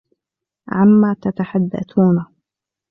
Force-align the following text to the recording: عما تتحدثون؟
عما 0.69 1.13
تتحدثون؟ 1.21 2.25